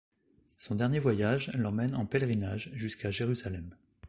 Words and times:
Son 0.57 0.73
dernier 0.73 0.97
voyage 0.97 1.51
l'emmène 1.55 1.93
en 1.93 2.07
pèlerinage 2.07 2.71
jusqu'à 2.73 3.11
Jérusalem. 3.11 3.75